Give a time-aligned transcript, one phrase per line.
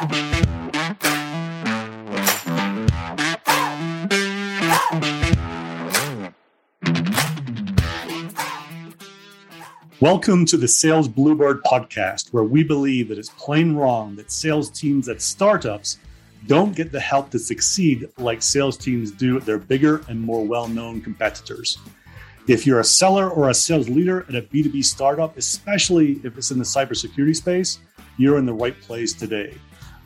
[0.00, 0.32] Welcome
[10.46, 15.06] to the Sales Bluebird podcast, where we believe that it's plain wrong that sales teams
[15.10, 15.98] at startups
[16.46, 20.42] don't get the help to succeed like sales teams do at their bigger and more
[20.42, 21.76] well known competitors.
[22.48, 26.50] If you're a seller or a sales leader at a B2B startup, especially if it's
[26.50, 27.80] in the cybersecurity space,
[28.16, 29.58] you're in the right place today.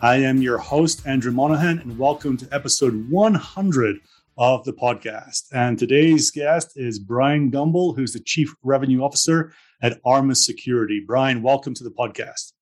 [0.04, 3.96] I am your host, Andrew Monahan, and welcome to episode 100
[4.36, 5.44] of the podcast.
[5.50, 11.02] And today's guest is Brian Gumbel, who's the Chief Revenue Officer at Armis Security.
[11.06, 12.52] Brian, welcome to the podcast.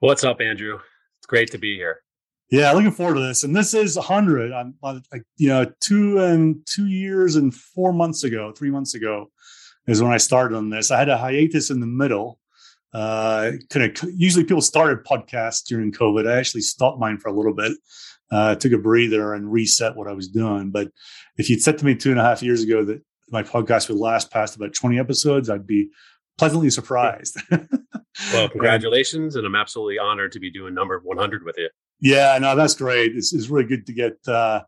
[0.00, 0.78] What's up, Andrew?
[1.18, 2.02] It's great to be here.
[2.50, 3.42] Yeah, looking forward to this.
[3.42, 4.52] And this is 100.
[4.52, 4.74] I'm,
[5.38, 9.30] you know, two and two years and four months ago, three months ago,
[9.86, 10.90] is when I started on this.
[10.90, 12.38] I had a hiatus in the middle
[12.96, 16.26] uh, kind of usually people started podcasts during COVID.
[16.26, 17.72] I actually stopped mine for a little bit,
[18.30, 20.70] uh, took a breather and reset what I was doing.
[20.70, 20.88] But
[21.36, 23.98] if you'd said to me two and a half years ago that my podcast would
[23.98, 25.90] last past about 20 episodes, I'd be
[26.38, 27.38] pleasantly surprised.
[28.32, 29.36] well, congratulations.
[29.36, 31.68] And I'm absolutely honored to be doing number 100 with you.
[32.00, 33.14] Yeah, no, that's great.
[33.14, 34.62] It's, it's really good to get uh,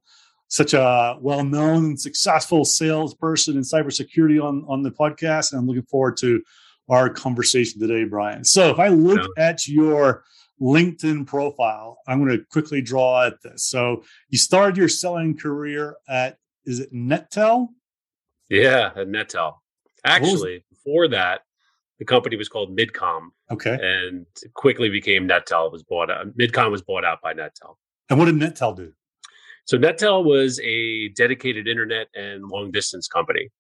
[0.49, 5.53] such a well-known and successful salesperson in cybersecurity on, on the podcast.
[5.53, 6.43] And I'm looking forward to
[6.89, 8.45] our conversation today, Brian.
[8.45, 9.49] So if I look yeah.
[9.49, 10.25] at your
[10.61, 13.65] LinkedIn profile, I'm going to quickly draw at this.
[13.69, 17.69] So you started your selling career at is it NetTel?
[18.51, 19.55] Yeah, at NetTel.
[20.05, 21.43] Actually, before that,
[21.99, 23.29] the company was called Midcom.
[23.51, 23.79] Okay.
[23.81, 25.67] And quickly became NetTel.
[25.67, 26.27] It was bought out.
[26.37, 27.77] Midcom was bought out by NetTel.
[28.11, 28.93] And what did NetTel do?
[29.65, 33.51] So NetTel was a dedicated internet and long distance company.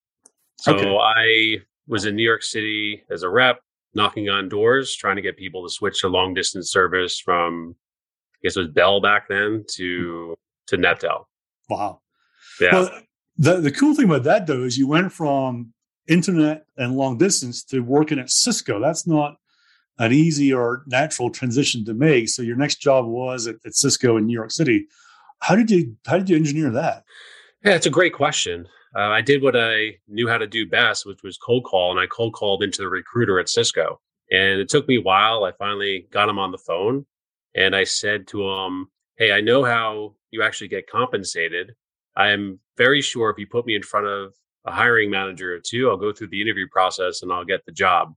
[0.60, 0.96] So okay.
[0.96, 3.60] I was in New York City as a rep,
[3.94, 7.74] knocking on doors, trying to get people to switch to long distance service from,
[8.34, 10.32] I guess it was Bell back then to mm-hmm.
[10.68, 11.24] to NetTel.
[11.68, 12.00] Wow.
[12.60, 12.72] Yeah.
[12.72, 12.90] Well,
[13.36, 15.72] the the cool thing about that though is you went from
[16.06, 18.80] internet and long distance to working at Cisco.
[18.80, 19.36] That's not
[19.98, 22.28] an easy or natural transition to make.
[22.28, 24.86] So your next job was at, at Cisco in New York City.
[25.40, 27.04] How did you how did you engineer that?
[27.64, 31.06] Yeah, it's a great question uh, I did what I knew how to do best,
[31.06, 34.00] which was cold call, and I cold called into the recruiter at Cisco.
[34.32, 35.44] And it took me a while.
[35.44, 37.06] I finally got him on the phone,
[37.54, 41.74] and I said to him, "Hey, I know how you actually get compensated.
[42.16, 45.60] I am very sure if you put me in front of a hiring manager or
[45.60, 48.14] two, I'll go through the interview process and I'll get the job."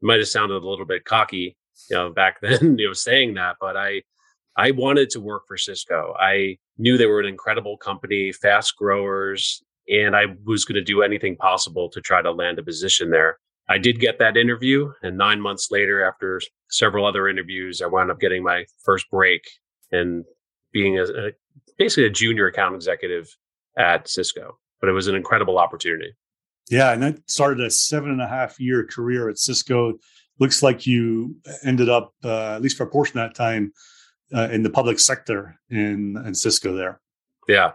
[0.00, 1.58] It might have sounded a little bit cocky,
[1.90, 4.02] you know, back then, you know, saying that, but I
[4.56, 6.14] I wanted to work for Cisco.
[6.18, 11.02] I knew they were an incredible company, fast growers, and I was going to do
[11.02, 13.38] anything possible to try to land a position there.
[13.68, 18.10] I did get that interview, and nine months later, after several other interviews, I wound
[18.10, 19.42] up getting my first break
[19.92, 20.24] and
[20.72, 21.30] being a, a
[21.78, 23.28] basically a junior account executive
[23.78, 24.58] at Cisco.
[24.80, 26.12] But it was an incredible opportunity.
[26.70, 29.94] Yeah, and that started a seven and a half year career at Cisco.
[30.40, 33.72] Looks like you ended up, uh, at least for a portion of that time,
[34.34, 37.00] uh, in the public sector in, in Cisco there.
[37.46, 37.72] Yeah,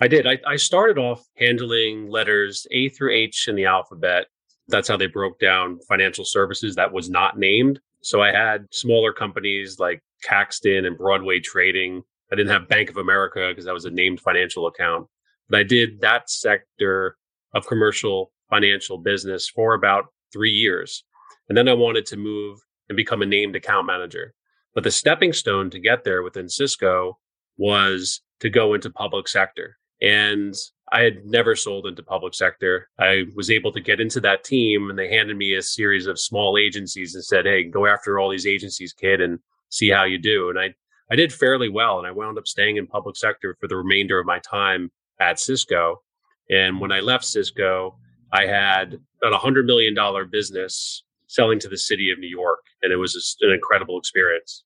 [0.00, 0.26] I did.
[0.26, 4.26] I, I started off handling letters A through H in the alphabet.
[4.68, 7.80] That's how they broke down financial services that was not named.
[8.02, 12.02] So I had smaller companies like Caxton and Broadway Trading.
[12.30, 15.06] I didn't have Bank of America because that was a named financial account.
[15.48, 17.16] But I did that sector
[17.54, 21.04] of commercial financial business for about three years.
[21.48, 22.58] And then I wanted to move
[22.88, 24.34] and become a named account manager.
[24.74, 27.18] But the stepping stone to get there within Cisco
[27.56, 29.76] was to go into public sector.
[30.00, 30.54] And
[30.92, 32.88] I had never sold into public sector.
[32.98, 36.20] I was able to get into that team and they handed me a series of
[36.20, 39.38] small agencies and said, Hey, go after all these agencies, kid, and
[39.70, 40.50] see how you do.
[40.50, 40.74] And I,
[41.10, 44.18] I did fairly well, and I wound up staying in public sector for the remainder
[44.18, 46.02] of my time at Cisco.
[46.50, 47.98] And when I left Cisco,
[48.32, 52.60] I had about a hundred million dollar business selling to the city of New York,
[52.82, 54.64] and it was an incredible experience.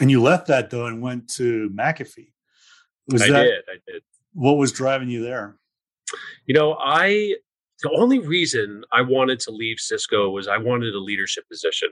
[0.00, 2.32] And you left that though and went to McAfee.
[3.08, 3.64] Was I that, did.
[3.68, 4.02] I did.
[4.34, 5.56] What was driving you there?
[6.46, 7.34] You know, I
[7.82, 11.90] the only reason I wanted to leave Cisco was I wanted a leadership position.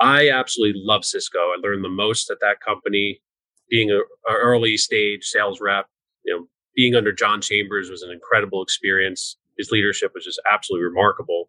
[0.00, 1.38] I absolutely love Cisco.
[1.38, 3.20] I learned the most at that company.
[3.70, 5.86] Being an early stage sales rep,
[6.24, 9.36] you know, being under John Chambers was an incredible experience.
[9.58, 11.48] His leadership was just absolutely remarkable.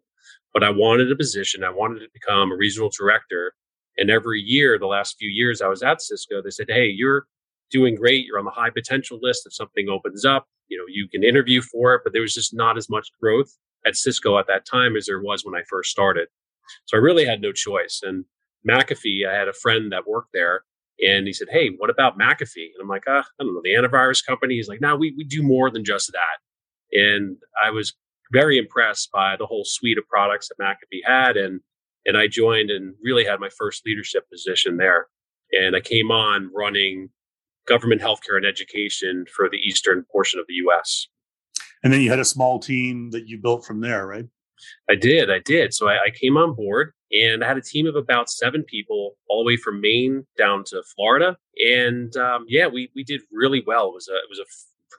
[0.52, 1.64] But I wanted a position.
[1.64, 3.54] I wanted to become a regional director.
[3.96, 7.26] And every year, the last few years I was at Cisco, they said, Hey, you're
[7.74, 8.24] doing great.
[8.24, 9.42] You're on the high potential list.
[9.46, 12.02] If something opens up, you know, you can interview for it.
[12.04, 13.50] But there was just not as much growth
[13.84, 16.28] at Cisco at that time as there was when I first started.
[16.86, 18.00] So I really had no choice.
[18.02, 18.24] And
[18.66, 20.62] McAfee, I had a friend that worked there
[21.04, 22.70] and he said, Hey, what about McAfee?
[22.72, 24.54] And I'm like, uh, I don't know, the antivirus company.
[24.54, 26.98] He's like, No, we, we do more than just that.
[26.98, 27.92] And I was
[28.32, 31.36] very impressed by the whole suite of products that McAfee had.
[31.36, 31.60] And,
[32.06, 35.08] and I joined and really had my first leadership position there.
[35.52, 37.10] And I came on running
[37.66, 41.08] government healthcare and education for the eastern portion of the US.
[41.82, 44.26] And then you had a small team that you built from there, right?
[44.88, 45.30] I did.
[45.30, 45.74] I did.
[45.74, 49.16] So I, I, came on board and I had a team of about seven people
[49.28, 51.36] all the way from Maine down to Florida.
[51.58, 53.88] And um, yeah, we, we did really well.
[53.88, 54.44] It was a, it was a,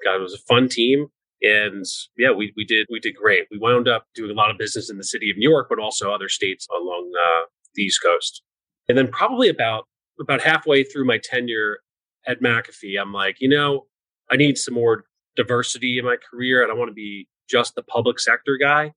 [0.04, 1.08] God, it was a fun team.
[1.42, 1.86] And
[2.18, 3.48] yeah, we, we did, we did great.
[3.50, 5.80] We wound up doing a lot of business in the city of New York, but
[5.80, 8.44] also other states along uh, the East Coast.
[8.88, 9.88] And then probably about,
[10.20, 11.80] about halfway through my tenure
[12.28, 13.86] at McAfee, I'm like, you know,
[14.32, 15.06] I need some more
[15.36, 16.64] diversity in my career.
[16.64, 18.94] I don't want to be just the public sector guy.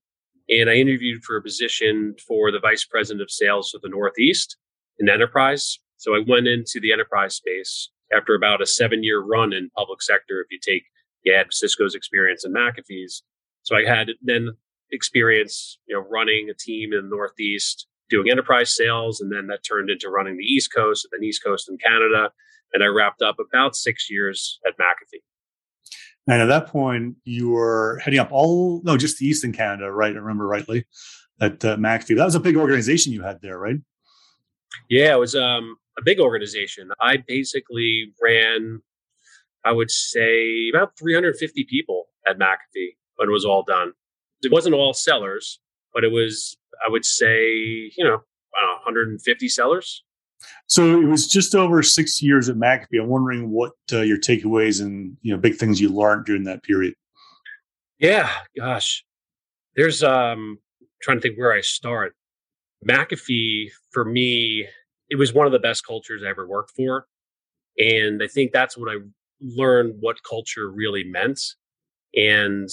[0.49, 4.57] And I interviewed for a position for the vice president of sales for the Northeast
[4.97, 5.79] in enterprise.
[5.97, 10.01] So I went into the enterprise space after about a seven year run in public
[10.01, 10.41] sector.
[10.41, 10.85] If you take,
[11.23, 13.23] you Cisco's experience and McAfee's.
[13.63, 14.51] So I had then
[14.91, 19.21] experience, you know, running a team in the Northeast, doing enterprise sales.
[19.21, 22.31] And then that turned into running the East Coast and then East Coast in Canada.
[22.73, 25.21] And I wrapped up about six years at McAfee.
[26.27, 30.13] And at that point, you were heading up all, no, just the Eastern Canada, right?
[30.13, 30.85] I remember rightly
[31.41, 32.15] at uh, McAfee.
[32.15, 33.77] That was a big organization you had there, right?
[34.89, 36.91] Yeah, it was um, a big organization.
[36.99, 38.81] I basically ran,
[39.65, 43.93] I would say, about 350 people at McAfee when it was all done.
[44.43, 45.59] It wasn't all sellers,
[45.93, 46.55] but it was,
[46.85, 48.21] I would say, you know,
[48.85, 50.03] 150 sellers.
[50.67, 53.01] So it was just over six years at McAfee.
[53.01, 56.63] I'm wondering what uh, your takeaways and you know big things you learned during that
[56.63, 56.93] period.
[57.99, 59.03] Yeah, gosh,
[59.75, 60.59] there's um
[61.01, 62.13] trying to think where I start.
[62.87, 64.67] McAfee for me,
[65.09, 67.07] it was one of the best cultures I ever worked for,
[67.77, 68.99] and I think that's what I
[69.41, 71.39] learned what culture really meant
[72.15, 72.69] and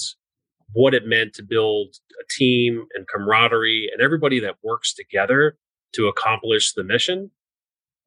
[0.73, 5.57] what it meant to build a team and camaraderie and everybody that works together
[5.93, 7.31] to accomplish the mission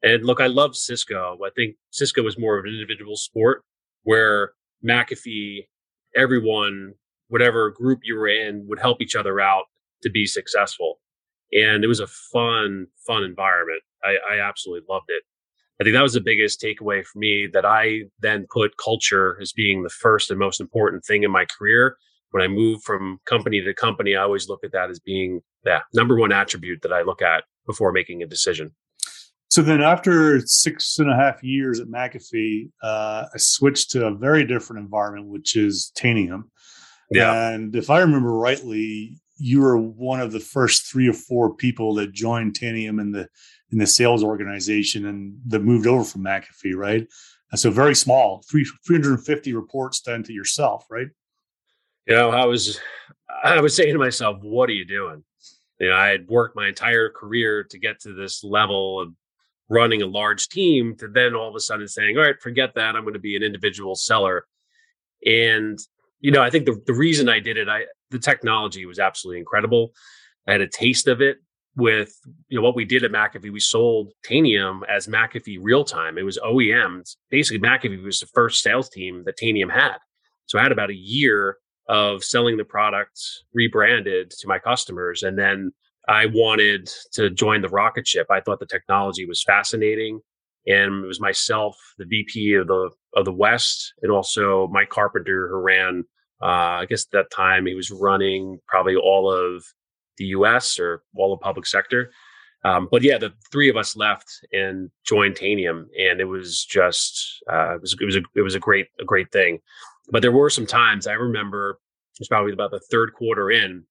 [0.02, 1.38] and look, I love Cisco.
[1.44, 3.62] I think Cisco was more of an individual sport
[4.04, 4.52] where
[4.86, 5.66] McAfee,
[6.16, 6.94] everyone,
[7.28, 9.64] whatever group you were in, would help each other out
[10.02, 11.00] to be successful.
[11.52, 13.82] And it was a fun, fun environment.
[14.02, 15.22] I, I absolutely loved it.
[15.80, 19.52] I think that was the biggest takeaway for me that I then put culture as
[19.52, 21.96] being the first and most important thing in my career.
[22.32, 25.82] When I move from company to company, I always look at that as being that
[25.94, 28.74] number one attribute that I look at before making a decision.
[29.50, 34.14] So then, after six and a half years at McAfee, uh, I switched to a
[34.14, 36.44] very different environment, which is Tanium.
[37.10, 37.48] Yeah.
[37.48, 41.94] And if I remember rightly, you were one of the first three or four people
[41.94, 43.28] that joined Tanium in the
[43.72, 47.06] in the sales organization and that moved over from McAfee, right?
[47.50, 51.08] And so very small, three, 350 reports done to yourself, right?
[52.06, 52.80] You know, I was
[53.42, 55.24] I was saying to myself, what are you doing?
[55.80, 59.12] You know, I had worked my entire career to get to this level of
[59.70, 62.96] running a large team to then all of a sudden saying, all right, forget that.
[62.96, 64.44] I'm going to be an individual seller.
[65.24, 65.78] And,
[66.18, 69.38] you know, I think the, the reason I did it, I, the technology was absolutely
[69.38, 69.92] incredible.
[70.46, 71.38] I had a taste of it
[71.76, 72.12] with,
[72.48, 73.52] you know, what we did at McAfee.
[73.52, 76.18] We sold Tanium as McAfee real time.
[76.18, 77.16] It was OEMs.
[77.30, 79.98] Basically, McAfee was the first sales team that Tanium had.
[80.46, 81.58] So I had about a year
[81.88, 83.20] of selling the product
[83.54, 85.22] rebranded to my customers.
[85.22, 85.72] And then
[86.08, 88.26] I wanted to join the rocket ship.
[88.30, 90.20] I thought the technology was fascinating.
[90.66, 95.48] And it was myself, the VP of the of the West, and also Mike Carpenter,
[95.48, 96.04] who ran.
[96.42, 99.64] Uh, I guess at that time he was running probably all of
[100.18, 100.78] the U.S.
[100.78, 102.10] or all the public sector.
[102.64, 107.42] Um, but yeah, the three of us left and joined Tanium, and it was just
[107.50, 109.60] uh, it was it was a it was a great a great thing.
[110.10, 113.84] But there were some times I remember it was probably about the third quarter in,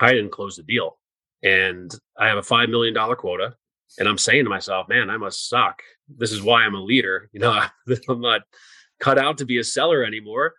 [0.00, 0.96] I didn't close the deal,
[1.42, 3.54] and I have a five million dollar quota,
[3.98, 5.82] and I'm saying to myself, man, I must suck.
[6.08, 7.28] This is why I'm a leader.
[7.32, 7.64] You know,
[8.08, 8.42] I'm not
[9.00, 10.54] cut out to be a seller anymore.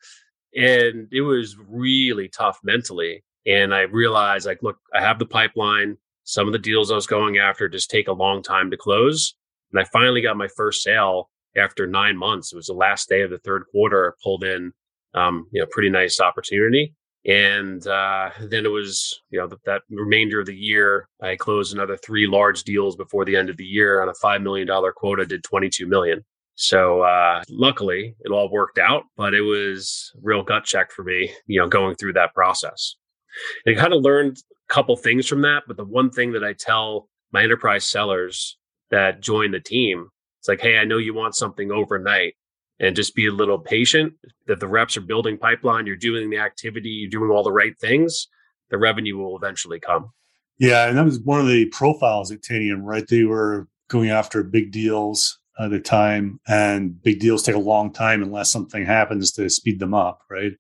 [0.56, 3.24] And it was really tough mentally.
[3.46, 5.98] And I realized, like, look, I have the pipeline.
[6.24, 9.36] Some of the deals I was going after just take a long time to close.
[9.72, 12.52] And I finally got my first sale after nine months.
[12.52, 14.10] It was the last day of the third quarter.
[14.10, 14.74] I pulled in,
[15.14, 16.94] um, you know, pretty nice opportunity.
[17.26, 21.74] And uh, then it was, you know, that, that remainder of the year, I closed
[21.74, 25.26] another three large deals before the end of the year on a $5 million quota,
[25.26, 26.26] did 22 million.
[26.56, 31.32] So uh, luckily, it all worked out, but it was real gut check for me,
[31.48, 32.96] you know, going through that process.
[33.66, 35.64] And I kind of learned a couple things from that.
[35.68, 38.58] But the one thing that I tell my enterprise sellers
[38.90, 40.10] that join the team,
[40.40, 42.36] it's like, hey, I know you want something overnight,
[42.82, 44.14] and just be a little patient.
[44.48, 47.78] That the reps are building pipeline, you're doing the activity, you're doing all the right
[47.80, 48.28] things.
[48.70, 50.12] The revenue will eventually come.
[50.58, 53.08] Yeah, and that was one of the profiles at Tanium, right?
[53.08, 57.94] They were going after big deals at a time, and big deals take a long
[57.94, 60.54] time unless something happens to speed them up, right?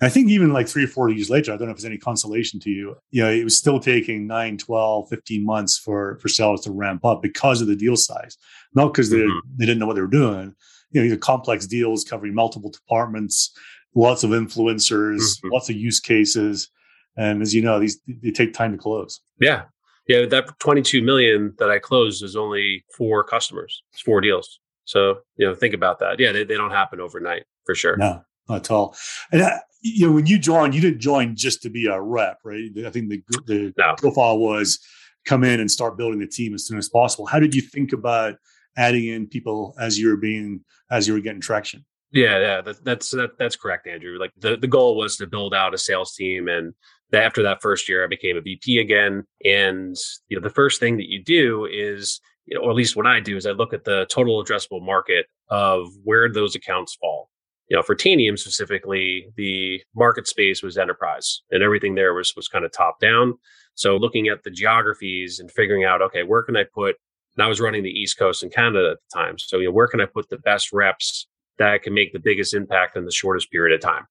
[0.00, 1.84] And I think even like three or four years later, I don't know if it's
[1.84, 6.18] any consolation to you, you know, it was still taking 9, 12, 15 months for,
[6.20, 8.36] for sellers to ramp up because of the deal size,
[8.74, 9.56] not because they, mm-hmm.
[9.56, 10.54] they didn't know what they were doing.
[10.90, 13.56] You know, these are complex deals covering multiple departments,
[13.94, 15.48] lots of influencers, mm-hmm.
[15.52, 16.70] lots of use cases.
[17.16, 19.20] And as you know, these they take time to close.
[19.40, 19.64] Yeah.
[20.06, 23.82] Yeah, that 22 million that I closed is only four customers.
[23.92, 24.60] It's four deals.
[24.84, 26.20] So, you know, think about that.
[26.20, 27.96] Yeah, they, they don't happen overnight for sure.
[27.96, 28.94] No, not at all.
[29.32, 32.38] And, uh, you know, when you joined, you didn't join just to be a rep,
[32.44, 32.70] right?
[32.84, 33.94] I think the, the no.
[33.96, 34.78] profile was
[35.24, 37.26] come in and start building the team as soon as possible.
[37.26, 38.36] How did you think about
[38.76, 41.84] adding in people as you were being, as you were getting traction?
[42.10, 44.18] Yeah, yeah, that, that's that, that's correct, Andrew.
[44.18, 46.74] Like the, the goal was to build out a sales team and
[47.14, 49.24] after that first year, I became a VP again.
[49.44, 49.96] And
[50.28, 53.06] you know, the first thing that you do is, you know, or at least what
[53.06, 57.30] I do is I look at the total addressable market of where those accounts fall.
[57.68, 62.48] You know, for Tanium specifically, the market space was enterprise, and everything there was was
[62.48, 63.34] kind of top down.
[63.74, 66.96] So looking at the geographies and figuring out, okay, where can I put?
[67.36, 69.72] And I was running the East Coast in Canada at the time, so you know,
[69.72, 71.26] where can I put the best reps
[71.58, 74.06] that I can make the biggest impact in the shortest period of time?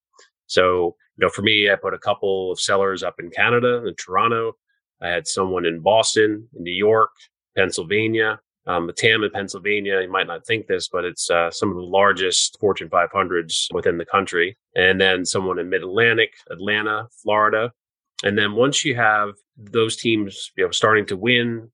[0.47, 3.95] So, you know, for me, I put a couple of sellers up in Canada, in
[3.95, 4.53] Toronto.
[5.01, 7.11] I had someone in Boston, in New York,
[7.55, 8.39] Pennsylvania.
[8.65, 11.75] Um, the TAM in Pennsylvania, you might not think this, but it's uh, some of
[11.75, 14.57] the largest Fortune 500s within the country.
[14.75, 17.73] And then someone in Mid Atlantic, Atlanta, Florida.
[18.23, 21.71] And then once you have those teams, you know, starting to win,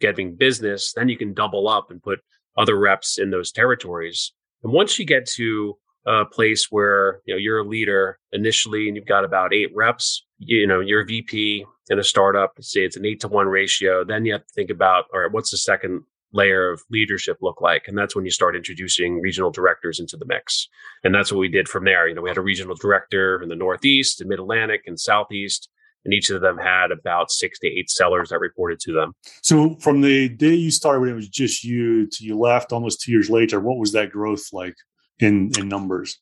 [0.00, 2.20] getting business, then you can double up and put
[2.56, 4.32] other reps in those territories.
[4.62, 5.76] And once you get to
[6.06, 10.24] a place where you know you're a leader initially and you've got about eight reps
[10.38, 14.02] you know you're a vp in a startup say it's an eight to one ratio
[14.02, 16.02] then you have to think about all right what's the second
[16.32, 17.88] layer of leadership look like?
[17.88, 20.68] And that's when you start introducing regional directors into the mix.
[21.02, 22.08] And that's what we did from there.
[22.08, 25.68] You know we had a regional director in the northeast and mid-atlantic and southeast
[26.04, 29.12] and each of them had about six to eight sellers that reported to them.
[29.42, 33.00] So, from the day you started when it was just you to you left almost
[33.00, 34.74] two years later, what was that growth like?
[35.20, 36.18] in in numbers?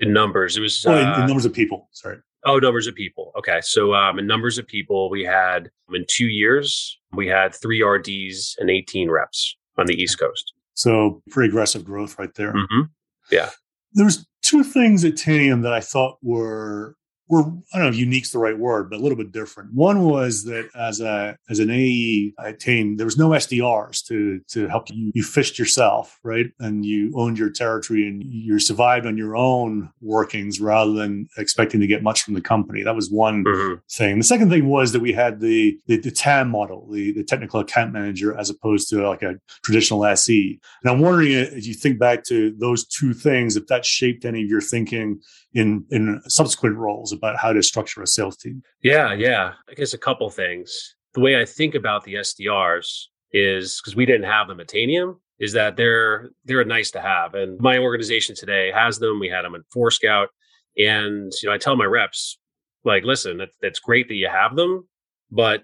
[0.00, 1.88] In numbers, it was oh, in, in uh, numbers of people.
[1.92, 2.18] Sorry.
[2.46, 3.32] Oh, numbers of people.
[3.38, 7.82] Okay, so um, in numbers of people, we had in two years we had three
[7.82, 10.52] RDs and eighteen reps on the East Coast.
[10.74, 12.52] So pretty aggressive growth right there.
[12.52, 12.82] Mm-hmm.
[13.30, 13.50] Yeah.
[13.92, 16.96] There was two things at Tanium that I thought were
[17.28, 19.72] were I don't know if unique's the right word, but a little bit different.
[19.72, 24.68] One was that as a as an AE team, there was no SDRs to to
[24.68, 25.10] help you.
[25.14, 29.90] You fished yourself, right, and you owned your territory and you survived on your own
[30.00, 32.82] workings rather than expecting to get much from the company.
[32.82, 33.74] That was one mm-hmm.
[33.90, 34.18] thing.
[34.18, 37.60] The second thing was that we had the the, the TAM model, the the technical
[37.60, 40.60] account manager, as opposed to like a traditional SE.
[40.82, 44.42] And I'm wondering, if you think back to those two things, if that shaped any
[44.42, 45.20] of your thinking
[45.54, 48.62] in in subsequent roles about how to structure a sales team?
[48.82, 49.52] Yeah, yeah.
[49.68, 50.96] I guess a couple things.
[51.14, 55.16] The way I think about the SDRs is because we didn't have them at Tanium,
[55.38, 57.34] is that they're they're nice to have.
[57.34, 59.20] And my organization today has them.
[59.20, 60.28] We had them in Forescout.
[60.76, 62.38] And you know, I tell my reps,
[62.84, 64.88] like, listen, that, that's great that you have them,
[65.30, 65.62] but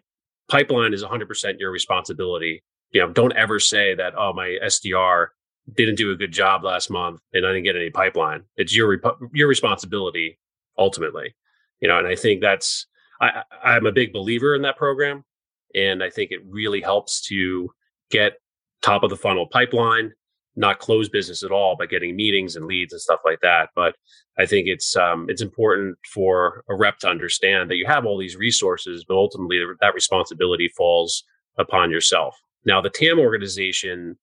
[0.48, 2.62] pipeline is 100% your responsibility.
[2.92, 5.28] You know, don't ever say that, oh, my SDR
[5.76, 8.42] didn't do a good job last month and I didn't get any pipeline.
[8.56, 10.38] It's your rep- your responsibility
[10.78, 11.34] ultimately,
[11.80, 11.98] you know.
[11.98, 12.86] And I think that's
[13.20, 15.24] I, I'm a big believer in that program.
[15.74, 17.70] And I think it really helps to
[18.10, 18.34] get
[18.82, 20.12] top of the funnel pipeline,
[20.56, 23.68] not close business at all by getting meetings and leads and stuff like that.
[23.76, 23.94] But
[24.38, 28.18] I think it's um, it's important for a rep to understand that you have all
[28.18, 31.24] these resources, but ultimately that responsibility falls
[31.58, 32.36] upon yourself.
[32.64, 34.18] Now, the TAM organization,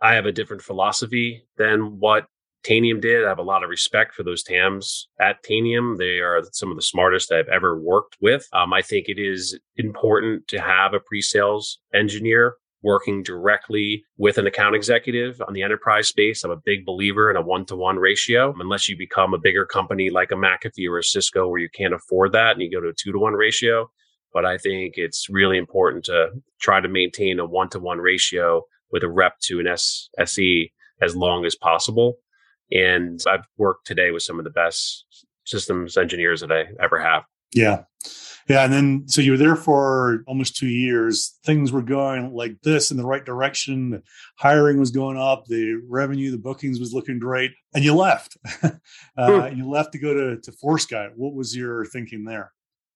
[0.00, 2.26] I have a different philosophy than what
[2.64, 3.24] Tanium did.
[3.24, 5.96] I have a lot of respect for those TAMs at Tanium.
[5.96, 8.46] They are some of the smartest I've ever worked with.
[8.52, 14.46] Um, I think it is important to have a pre-sales engineer working directly with an
[14.46, 16.44] account executive on the enterprise space.
[16.44, 19.66] I'm a big believer in a one to one ratio, unless you become a bigger
[19.66, 22.80] company like a McAfee or a Cisco where you can't afford that and you go
[22.80, 23.90] to a two to one ratio.
[24.32, 26.28] But I think it's really important to
[26.60, 30.72] try to maintain a one to one ratio with a rep to an S- SE
[31.00, 32.18] as long as possible.
[32.70, 35.04] And I've worked today with some of the best
[35.44, 37.24] systems engineers that I ever have.
[37.54, 37.84] Yeah.
[38.48, 38.64] Yeah.
[38.64, 41.38] And then, so you were there for almost two years.
[41.44, 43.90] Things were going like this in the right direction.
[43.90, 44.02] The
[44.38, 45.44] hiring was going up.
[45.46, 47.52] The revenue, the bookings was looking great.
[47.74, 48.36] And you left.
[49.18, 51.10] uh, you left to go to, to ForeScout.
[51.16, 52.52] What was your thinking there?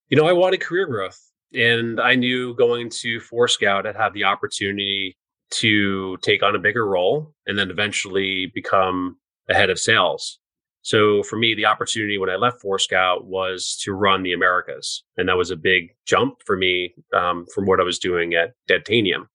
[0.09, 1.19] You know, I wanted career growth.
[1.55, 5.19] And I knew going to ForeScout, I'd have the opportunity
[5.53, 9.17] to take on a bigger role and then eventually become
[9.49, 10.39] a head of sales.
[10.83, 15.05] So for me, the opportunity when I left ForeScout was to run the Americas.
[15.17, 18.55] And that was a big jump for me um, from what I was doing at
[18.69, 19.27] Tanium.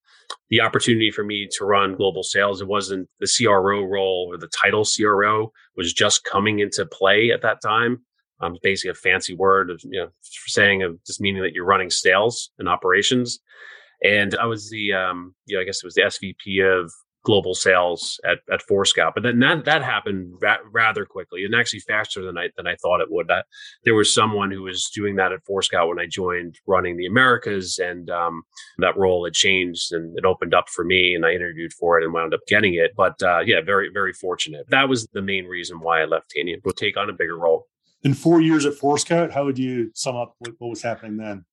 [0.50, 4.50] The opportunity for me to run global sales, it wasn't the CRO role or the
[4.50, 8.02] title CRO was just coming into play at that time.
[8.40, 11.90] Um, basically a fancy word of, you know, saying of just meaning that you're running
[11.90, 13.40] sales and operations.
[14.04, 16.92] And I was the, um, you know, I guess it was the SVP of
[17.28, 19.12] global sales at, at ForeScout.
[19.14, 22.78] But then that, that happened ra- rather quickly and actually faster than I, than I
[22.82, 23.28] thought it would.
[23.28, 23.46] That
[23.84, 27.80] there was someone who was doing that at ForeScout when I joined running the Americas
[27.84, 28.44] and, um,
[28.78, 32.06] that role had changed and it opened up for me and I interviewed for it
[32.06, 32.92] and wound up getting it.
[32.96, 34.66] But, uh, yeah, very, very fortunate.
[34.70, 37.66] That was the main reason why I left Tanium to take on a bigger role.
[38.04, 41.44] In four years at ForeScout, how would you sum up what, what was happening then?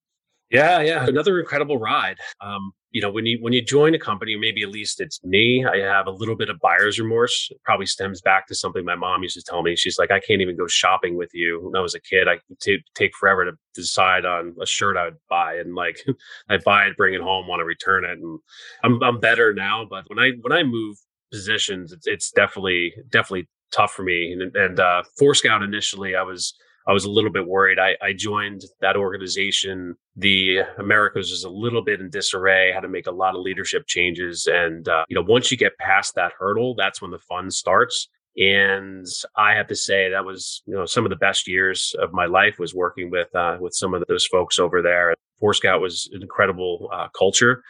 [0.51, 2.17] Yeah, yeah, another incredible ride.
[2.39, 5.65] Um, you know, when you when you join a company, maybe at least it's me.
[5.65, 7.49] I have a little bit of buyer's remorse.
[7.51, 9.75] It probably stems back to something my mom used to tell me.
[9.75, 12.37] She's like, "I can't even go shopping with you." When I was a kid, I
[12.61, 15.97] t- take forever to decide on a shirt I'd buy, and like
[16.49, 18.39] I buy it, bring it home, want to return it, and
[18.83, 19.85] I'm I'm better now.
[19.89, 20.95] But when I when I move
[21.31, 24.31] positions, it's it's definitely definitely tough for me.
[24.31, 26.53] And, and uh, ForeScout initially, I was
[26.87, 27.79] I was a little bit worried.
[27.79, 29.95] I, I joined that organization.
[30.15, 32.71] The Americas was a little bit in disarray.
[32.71, 35.77] Had to make a lot of leadership changes, and uh, you know, once you get
[35.79, 38.07] past that hurdle, that's when the fun starts.
[38.37, 39.05] And
[39.37, 42.25] I have to say that was you know some of the best years of my
[42.25, 45.15] life was working with uh, with some of those folks over there.
[45.41, 47.63] ForeScout was an incredible uh, culture,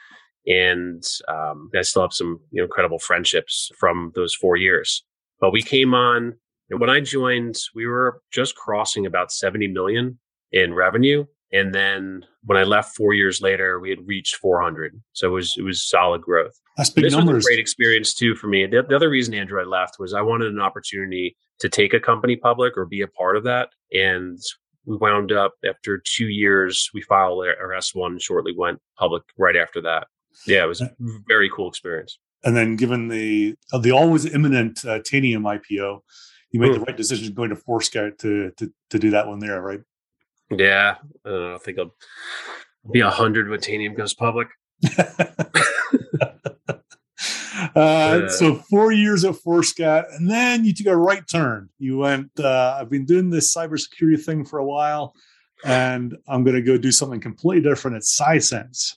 [0.45, 5.03] and um, I still have some you know, incredible friendships from those four years.
[5.39, 6.37] But we came on
[6.69, 10.19] when I joined, we were just crossing about 70 million
[10.51, 11.25] in revenue.
[11.51, 14.99] And then when I left four years later, we had reached 400.
[15.13, 16.59] So it was it was solid growth.
[16.75, 17.35] That's big this numbers.
[17.35, 18.65] was a great experience too for me.
[18.65, 21.99] The, the other reason Andrew I left was I wanted an opportunity to take a
[21.99, 23.69] company public or be a part of that.
[23.93, 24.39] And
[24.85, 29.81] we wound up after two years, we filed our S1 shortly went public right after
[29.81, 30.07] that.
[30.45, 30.91] Yeah, it was a
[31.27, 32.19] very cool experience.
[32.43, 36.01] And then given the uh, the always imminent uh, Tanium IPO,
[36.55, 39.61] you made the right decision going to ForeScout to to to do that one there,
[39.61, 39.81] right?
[40.49, 41.93] Yeah, I, know, I think I'll
[42.93, 44.47] be a hundred when Tanium goes public.
[47.75, 51.67] uh, so four years at ForeScout, and then you took a right turn.
[51.77, 52.31] You went.
[52.39, 55.13] Uh, I've been doing this cybersecurity thing for a while,
[55.65, 58.95] and I'm going to go do something completely different at Sisense.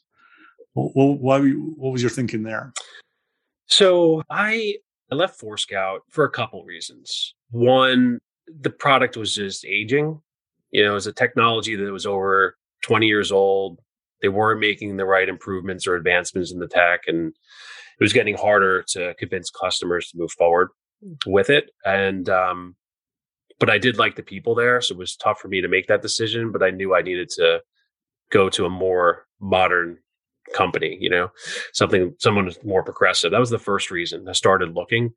[0.75, 2.73] What, what, what was your thinking there?
[3.66, 4.77] So I
[5.11, 7.35] I left ForeScout for a couple reasons.
[7.51, 8.18] One,
[8.61, 10.21] the product was just aging.
[10.71, 13.81] You know, it was a technology that was over 20 years old.
[14.21, 18.37] They weren't making the right improvements or advancements in the tech, and it was getting
[18.37, 20.68] harder to convince customers to move forward
[21.27, 21.71] with it.
[21.85, 22.77] And, um,
[23.59, 24.81] but I did like the people there.
[24.81, 27.29] So it was tough for me to make that decision, but I knew I needed
[27.37, 27.61] to
[28.31, 29.99] go to a more modern
[30.55, 31.31] company, you know,
[31.73, 33.31] something, someone more progressive.
[33.31, 35.13] That was the first reason I started looking.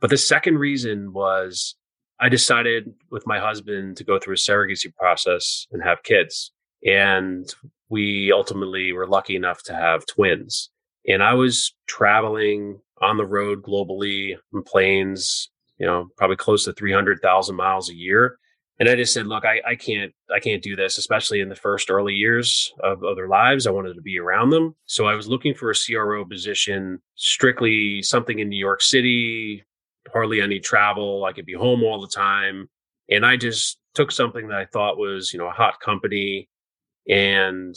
[0.00, 1.76] But the second reason was
[2.20, 6.52] I decided with my husband to go through a surrogacy process and have kids.
[6.86, 7.52] And
[7.88, 10.70] we ultimately were lucky enough to have twins.
[11.06, 16.72] And I was traveling on the road globally in planes, you know, probably close to
[16.72, 18.38] 300,000 miles a year.
[18.80, 21.54] And I just said, look, I, I can't, I can't do this, especially in the
[21.54, 23.66] first early years of, of their lives.
[23.66, 24.74] I wanted to be around them.
[24.86, 29.66] So I was looking for a CRO position, strictly something in New York City,
[30.10, 31.26] hardly any travel.
[31.26, 32.70] I could be home all the time.
[33.10, 36.48] And I just took something that I thought was, you know, a hot company.
[37.06, 37.76] And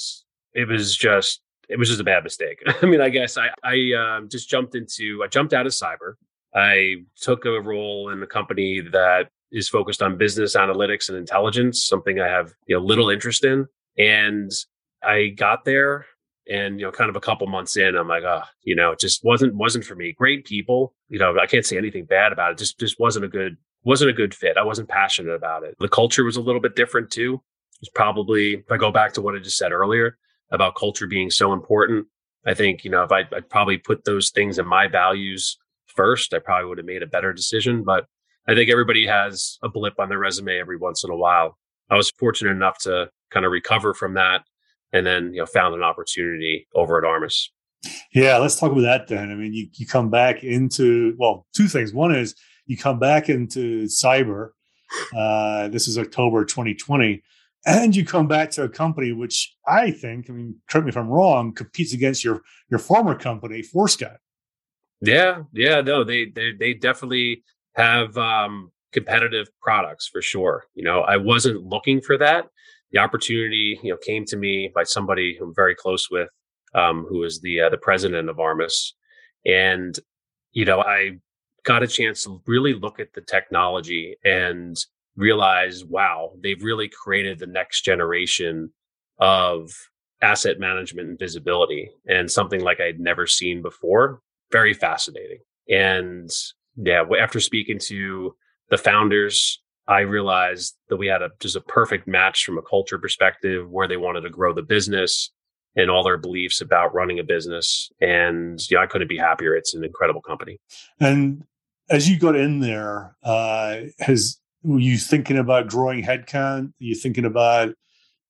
[0.54, 2.64] it was just, it was just a bad mistake.
[2.82, 6.14] I mean, I guess I, I uh, just jumped into, I jumped out of cyber.
[6.56, 11.86] I took a role in a company that is focused on business analytics and intelligence,
[11.86, 13.68] something I have you know little interest in.
[13.98, 14.52] And
[15.04, 16.06] I got there
[16.50, 19.00] and you know kind of a couple months in i'm like oh you know it
[19.00, 20.12] just wasn't wasn't for me.
[20.12, 23.30] Great people you know i can't say anything bad about it just just wasn't a
[23.30, 24.58] good wasn't a good fit.
[24.58, 25.76] I wasn't passionate about it.
[25.80, 27.42] The culture was a little bit different too.
[27.82, 30.18] It's probably if i go back to what i just said earlier
[30.52, 32.08] about culture being so important
[32.46, 36.34] i think you know if i I'd probably put those things in my values first
[36.34, 37.84] i probably would have made a better decision.
[37.84, 38.08] But
[38.48, 41.58] I think everybody has a blip on their resume every once in a while.
[41.90, 44.44] I was fortunate enough to kind of recover from that
[44.92, 47.52] and then, you know, found an opportunity over at Armis.
[48.14, 49.32] Yeah, let's talk about that then.
[49.32, 51.94] I mean, you, you come back into, well, two things.
[51.94, 54.50] One is you come back into cyber.
[55.16, 57.24] Uh, this is October 2020.
[57.66, 60.98] And you come back to a company which I think, I mean, correct me if
[60.98, 64.18] I'm wrong, competes against your your former company, ForeScout.
[65.00, 67.44] Yeah, yeah, no, they they they definitely
[67.76, 70.66] have um, competitive products for sure.
[70.76, 72.46] You know, I wasn't looking for that.
[72.92, 76.30] The opportunity, you know, came to me by somebody who I'm very close with,
[76.76, 78.96] um, who is the uh, the president of Armis,
[79.46, 79.98] and
[80.52, 81.20] you know, I
[81.64, 84.78] got a chance to really look at the technology and
[85.16, 88.72] realize, wow, they've really created the next generation
[89.20, 89.72] of
[90.22, 94.22] asset management and visibility, and something like I'd never seen before.
[94.52, 95.40] Very fascinating.
[95.68, 96.30] And
[96.76, 98.36] yeah, after speaking to
[98.70, 102.98] the founders, I realized that we had a just a perfect match from a culture
[102.98, 105.32] perspective where they wanted to grow the business
[105.76, 107.92] and all their beliefs about running a business.
[108.00, 109.56] And yeah, I couldn't be happier.
[109.56, 110.60] It's an incredible company.
[111.00, 111.44] And
[111.90, 116.70] as you got in there, uh, has were you thinking about growing headcount?
[116.70, 117.76] Are you thinking about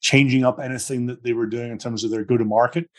[0.02, 2.90] changing up anything that they were doing in terms of their go to market?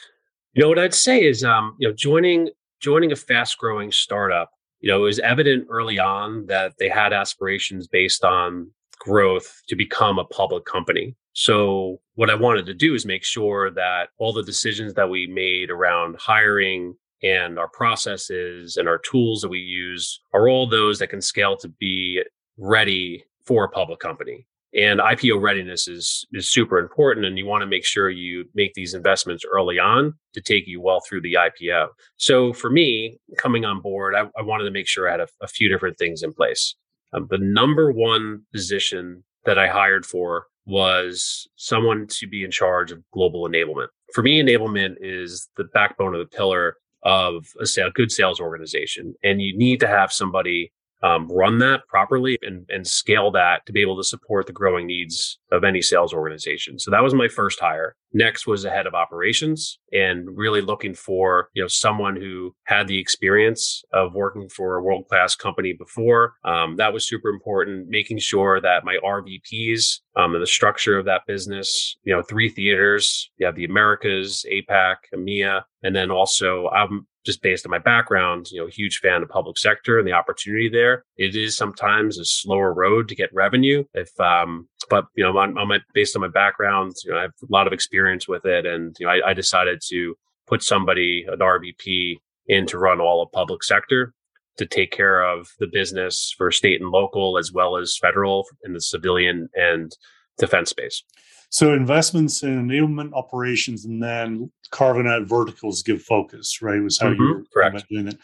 [0.52, 4.50] You know what I'd say is, um, you know, joining joining a fast growing startup
[4.84, 9.74] you know, it was evident early on that they had aspirations based on growth to
[9.74, 11.16] become a public company.
[11.32, 15.26] So what I wanted to do is make sure that all the decisions that we
[15.26, 20.98] made around hiring and our processes and our tools that we use are all those
[20.98, 22.22] that can scale to be
[22.58, 24.46] ready for a public company.
[24.76, 28.74] And IPO readiness is is super important, and you want to make sure you make
[28.74, 31.88] these investments early on to take you well through the IPO.
[32.16, 35.28] So for me, coming on board, I, I wanted to make sure I had a,
[35.40, 36.74] a few different things in place.
[37.12, 42.90] Um, the number one position that I hired for was someone to be in charge
[42.90, 43.88] of global enablement.
[44.12, 49.14] For me, enablement is the backbone of the pillar of a sale, good sales organization,
[49.22, 50.72] and you need to have somebody
[51.04, 54.86] um, run that properly and, and scale that to be able to support the growing
[54.86, 56.78] needs of any sales organization.
[56.78, 57.94] So that was my first hire.
[58.14, 62.88] Next was a head of operations and really looking for, you know, someone who had
[62.88, 66.34] the experience of working for a world class company before.
[66.44, 71.04] Um, that was super important, making sure that my RVPs um, and the structure of
[71.04, 76.68] that business, you know, three theaters, you have the Americas, APAC, EMEA, and then also
[76.68, 80.12] I'm just based on my background, you know, huge fan of public sector and the
[80.12, 81.04] opportunity there.
[81.16, 83.84] It is sometimes a slower road to get revenue.
[83.94, 87.22] If, um, but you know, on, on my based on my background, you know, I
[87.22, 90.14] have a lot of experience with it, and you know, I, I decided to
[90.46, 94.12] put somebody, an RVP, in to run all of public sector
[94.58, 98.72] to take care of the business for state and local as well as federal in
[98.72, 99.96] the civilian and
[100.38, 101.02] defense space.
[101.50, 106.82] So investments in enablement operations and then carving out verticals give focus, right?
[106.82, 107.22] Was how mm-hmm.
[107.22, 108.18] you were doing it.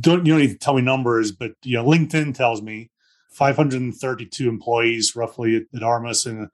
[0.00, 2.90] Don't you don't need to tell me numbers, but you know, LinkedIn tells me
[3.32, 6.48] 532 employees roughly at, at Armis and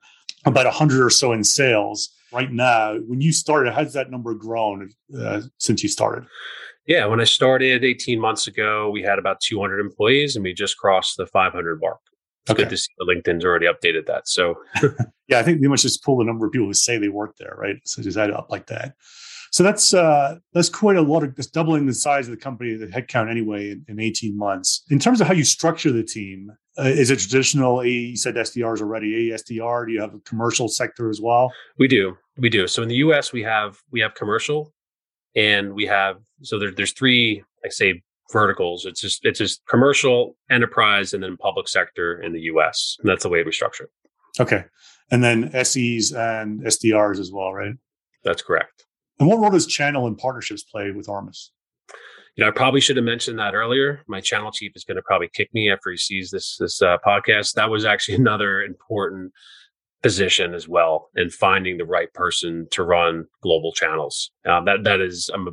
[0.45, 2.97] about 100 or so in sales right now.
[2.97, 6.27] When you started, how's that number grown uh, since you started?
[6.85, 10.77] Yeah, when I started 18 months ago, we had about 200 employees and we just
[10.77, 11.99] crossed the 500 mark.
[12.43, 12.63] It's okay.
[12.63, 14.27] good to see that LinkedIn's already updated that.
[14.27, 14.55] So,
[15.27, 17.35] yeah, I think they must just pull the number of people who say they work
[17.37, 17.75] there, right?
[17.85, 18.95] So just add it up like that.
[19.51, 22.75] So that's uh, that's quite a lot of just doubling the size of the company,
[22.75, 24.83] the headcount anyway, in, in 18 months.
[24.89, 27.83] In terms of how you structure the team, uh, is it traditional?
[27.83, 29.29] You said SDRs already.
[29.29, 29.87] ASDR.
[29.87, 31.51] Do you have a commercial sector as well?
[31.77, 32.15] We do.
[32.37, 32.67] We do.
[32.67, 34.73] So in the U.S., we have we have commercial,
[35.35, 37.43] and we have so there, there's three.
[37.65, 38.85] I say verticals.
[38.85, 42.97] It's just it's just commercial, enterprise, and then public sector in the U.S.
[42.99, 44.41] And that's the way we structure it.
[44.41, 44.65] Okay.
[45.11, 47.73] And then SEs and SDRs as well, right?
[48.23, 48.85] That's correct.
[49.19, 51.51] And what role does channel and partnerships play with Armis?
[52.35, 54.01] You know, I probably should have mentioned that earlier.
[54.07, 56.97] My channel chief is going to probably kick me after he sees this this uh,
[57.05, 57.53] podcast.
[57.53, 59.33] That was actually another important
[60.01, 64.31] position as well in finding the right person to run global channels.
[64.47, 65.51] Um, that that is, I'm a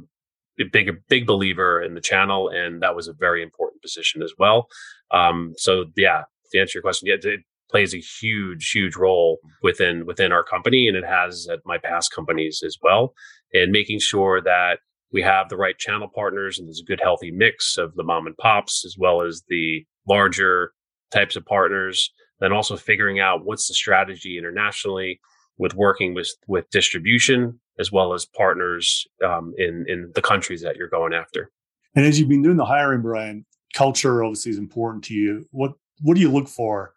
[0.64, 4.33] big a big believer in the channel, and that was a very important position as
[4.38, 4.69] well.
[5.11, 7.40] Um, so yeah, to answer your question, yeah, it
[7.71, 12.12] plays a huge huge role within within our company, and it has at my past
[12.12, 13.14] companies as well.
[13.53, 14.79] And making sure that
[15.12, 18.27] we have the right channel partners and there's a good healthy mix of the mom
[18.27, 20.73] and pops as well as the larger
[21.12, 25.21] types of partners then also figuring out what's the strategy internationally
[25.59, 30.77] with working with with distribution as well as partners um, in in the countries that
[30.77, 31.51] you're going after.
[31.95, 35.47] And as you've been doing the hiring, Brian, culture obviously is important to you.
[35.51, 36.95] What what do you look for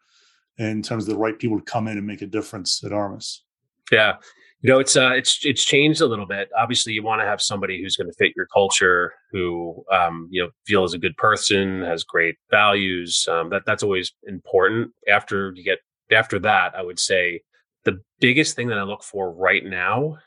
[0.58, 3.44] in terms of the right people to come in and make a difference at Armis?
[3.92, 4.18] Yeah,
[4.62, 6.50] you know, it's uh, it's it's changed a little bit.
[6.58, 10.44] Obviously, you want to have somebody who's going to fit your culture, who um, you
[10.44, 13.26] know feel feels a good person, has great values.
[13.32, 14.92] Um, that that's always important.
[15.08, 15.80] After you get
[16.12, 17.42] after that, I would say
[17.86, 20.18] the biggest thing that I look for right now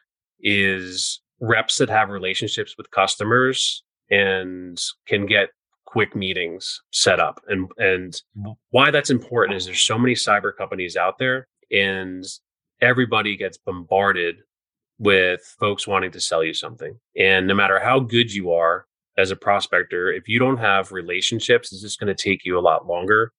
[0.43, 5.49] is reps that have relationships with customers and can get
[5.87, 7.41] quick meetings set up.
[7.49, 8.53] And and mm-hmm.
[8.71, 12.25] why that's important is there's so many cyber companies out there, and
[12.81, 14.37] everybody gets bombarded
[14.99, 16.99] with folks wanting to sell you something.
[17.19, 18.87] And no matter how good you are
[19.19, 22.61] as a prospector, if you don't have relationships, it's just going to take you a
[22.61, 23.33] lot longer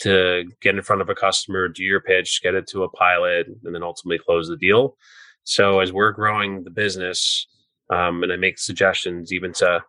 [0.00, 3.46] to get in front of a customer, do your pitch, get it to a pilot,
[3.64, 4.96] and then ultimately close the deal.
[5.44, 7.46] So as we're growing the business,
[7.90, 9.82] um, and I make suggestions even to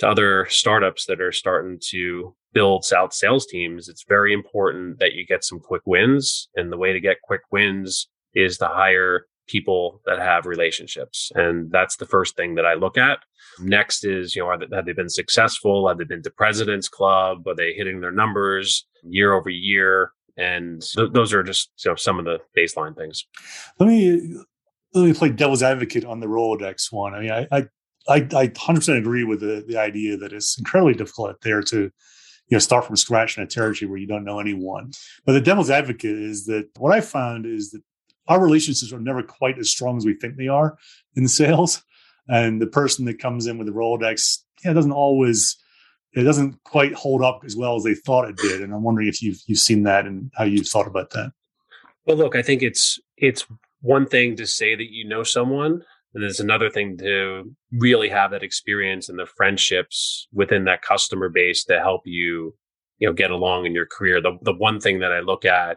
[0.00, 5.12] to other startups that are starting to build out sales teams, it's very important that
[5.12, 6.48] you get some quick wins.
[6.56, 11.30] And the way to get quick wins is to hire people that have relationships.
[11.34, 13.18] And that's the first thing that I look at.
[13.60, 15.86] Next is, you know, they, have they been successful?
[15.86, 17.46] Have they been to President's Club?
[17.46, 20.12] Are they hitting their numbers year over year?
[20.36, 23.24] And th- those are just you know, some of the baseline things.
[23.78, 24.34] Let me
[24.94, 27.14] let me play devil's advocate on the Rolodex one.
[27.14, 27.66] I mean, I I
[28.06, 31.78] I, I 100% agree with the, the idea that it's incredibly difficult out there to
[31.84, 31.90] you
[32.50, 34.92] know start from scratch in a territory where you don't know anyone.
[35.24, 37.82] But the devil's advocate is that what I found is that
[38.28, 40.78] our relationships are never quite as strong as we think they are
[41.14, 41.82] in sales.
[42.28, 45.58] And the person that comes in with the Rolodex, yeah, doesn't always,
[46.14, 48.62] it doesn't quite hold up as well as they thought it did.
[48.62, 51.32] And I'm wondering if you've you've seen that and how you've thought about that.
[52.06, 53.46] Well, look, I think it's it's
[53.84, 55.82] one thing to say that you know someone,
[56.14, 61.28] and it's another thing to really have that experience and the friendships within that customer
[61.28, 62.54] base to help you,
[62.98, 64.22] you know, get along in your career.
[64.22, 65.76] The the one thing that I look at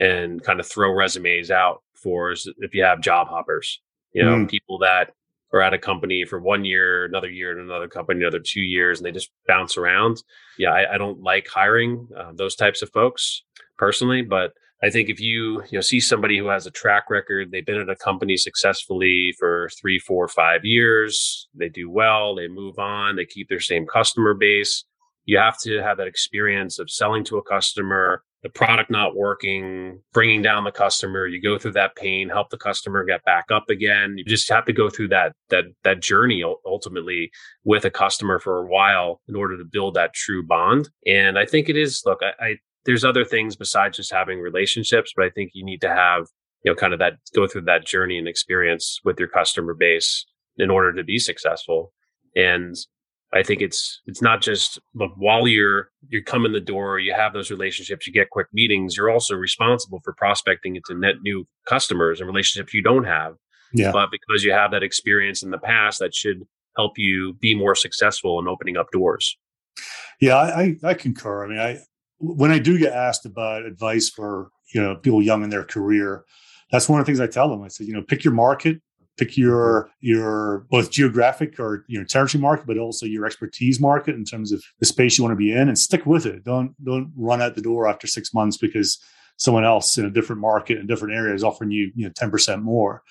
[0.00, 3.80] and kind of throw resumes out for is if you have job hoppers,
[4.12, 4.50] you know, mm.
[4.50, 5.12] people that
[5.52, 8.98] are at a company for one year, another year, and another company, another two years,
[8.98, 10.20] and they just bounce around.
[10.58, 13.44] Yeah, I, I don't like hiring uh, those types of folks
[13.78, 17.50] personally, but I think if you you know see somebody who has a track record,
[17.50, 22.48] they've been at a company successfully for three, four, five years, they do well, they
[22.48, 24.84] move on, they keep their same customer base.
[25.26, 30.02] You have to have that experience of selling to a customer, the product not working,
[30.12, 31.26] bringing down the customer.
[31.26, 34.16] You go through that pain, help the customer get back up again.
[34.18, 37.30] You just have to go through that that that journey ultimately
[37.64, 40.90] with a customer for a while in order to build that true bond.
[41.06, 42.02] And I think it is.
[42.04, 45.80] Look, I, I there's other things besides just having relationships, but I think you need
[45.82, 46.26] to have
[46.64, 50.26] you know kind of that go through that journey and experience with your customer base
[50.56, 51.92] in order to be successful.
[52.36, 52.74] And
[53.32, 57.12] I think it's it's not just look while you're you come in the door, you
[57.14, 58.96] have those relationships, you get quick meetings.
[58.96, 63.34] You're also responsible for prospecting into net new customers and relationships you don't have.
[63.72, 63.90] Yeah.
[63.90, 66.44] But because you have that experience in the past, that should
[66.76, 69.36] help you be more successful in opening up doors.
[70.20, 71.44] Yeah, I, I concur.
[71.44, 71.80] I mean, I
[72.24, 76.24] when I do get asked about advice for you know people young in their career,
[76.70, 77.62] that's one of the things I tell them.
[77.62, 78.80] I say, you know, pick your market,
[79.16, 79.90] pick your mm-hmm.
[80.00, 84.62] your both geographic or your territory market, but also your expertise market in terms of
[84.80, 86.44] the space you want to be in, and stick with it.
[86.44, 88.98] Don't don't run out the door after six months because
[89.36, 92.30] someone else in a different market in different area is offering you you know ten
[92.30, 93.02] percent more.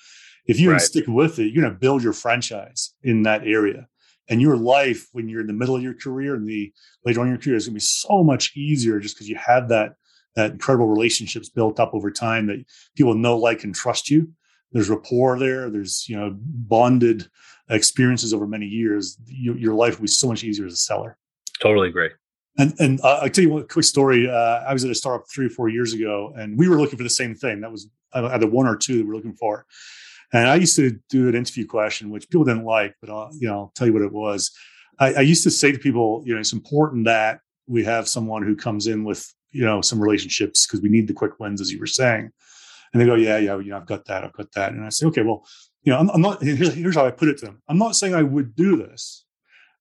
[0.46, 0.80] If you right.
[0.80, 3.88] stick with it, you're going to build your franchise in that area.
[4.28, 6.72] And your life, when you're in the middle of your career and the
[7.04, 9.36] later on in your career, is going to be so much easier just because you
[9.36, 9.94] have that
[10.36, 12.64] that incredible relationships built up over time that
[12.96, 14.28] people know, like, and trust you
[14.72, 17.28] there's rapport there there's you know bonded
[17.70, 21.16] experiences over many years you, your life will be so much easier as a seller
[21.62, 22.10] totally agree
[22.56, 24.28] And and uh, I'll tell you one quick story.
[24.28, 26.96] Uh, I was at a startup three or four years ago, and we were looking
[26.96, 27.60] for the same thing.
[27.60, 29.66] That was either one or two that we were looking for.
[30.34, 33.46] And I used to do an interview question, which people didn't like, but I'll, you
[33.46, 34.50] know, I'll tell you what it was.
[34.98, 38.42] I, I used to say to people, you know, it's important that we have someone
[38.42, 41.70] who comes in with, you know, some relationships because we need the quick wins, as
[41.70, 42.30] you were saying.
[42.92, 44.72] And they go, yeah, yeah, you know, I've got that, I've got that.
[44.72, 45.46] And I say, okay, well,
[45.84, 46.42] you know, I'm, I'm not.
[46.42, 47.62] Here's, here's how I put it to them.
[47.68, 49.24] I'm not saying I would do this,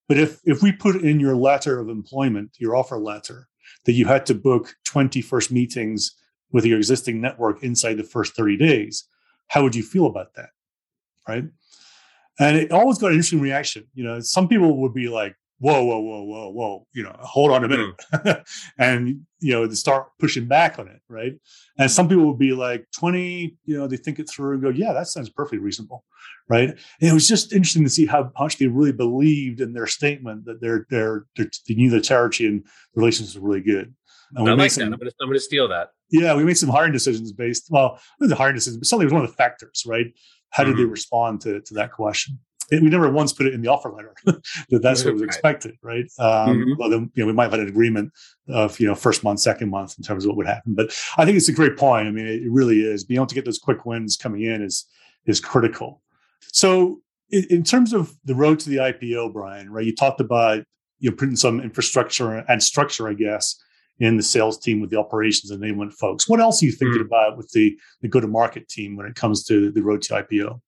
[0.08, 3.48] but if if we put in your letter of employment, your offer letter,
[3.86, 6.12] that you had to book 20 first meetings
[6.52, 9.06] with your existing network inside the first 30 days,
[9.48, 10.50] how would you feel about that?
[11.28, 11.46] Right.
[12.40, 13.86] And it always got an interesting reaction.
[13.94, 17.52] You know, some people would be like, whoa, whoa, whoa, whoa, whoa, you know, hold
[17.52, 17.96] on a minute.
[18.14, 18.44] Mm.
[18.78, 21.00] and, you know, they start pushing back on it.
[21.08, 21.36] Right.
[21.78, 24.70] And some people would be like 20, you know, they think it through and go,
[24.70, 26.04] yeah, that sounds perfectly reasonable.
[26.50, 26.70] Right.
[26.70, 30.44] And it was just interesting to see how much they really believed in their statement
[30.46, 33.94] that they're, they're, they're they knew the territory and the relations were really good.
[34.36, 35.00] And I like some, that.
[35.22, 35.90] I'm going to steal that.
[36.14, 37.70] Yeah, we made some hiring decisions based.
[37.72, 40.06] Well, not the hiring decisions, but something was one of the factors, right?
[40.52, 40.84] How did mm-hmm.
[40.84, 42.38] they respond to, to that question?
[42.70, 45.76] It, we never once put it in the offer letter that that's what was expected,
[45.82, 46.06] right?
[46.20, 46.72] Um, mm-hmm.
[46.78, 48.14] Well, then you know we might have had an agreement
[48.48, 50.76] of you know first month, second month in terms of what would happen.
[50.76, 52.08] But I think it's a great point.
[52.08, 53.04] I mean, it, it really is.
[53.04, 54.86] Being able to get those quick wins coming in is
[55.26, 56.04] is critical.
[56.52, 59.86] So, in, in terms of the road to the IPO, Brian, right?
[59.86, 60.64] You talked about
[61.00, 63.60] you know putting some infrastructure and structure, I guess,
[64.00, 66.28] in the sales team with the operations and enablement folks.
[66.28, 67.06] What else are you thinking mm.
[67.06, 70.14] about with the, the go to market team when it comes to the road to
[70.14, 70.60] IPO?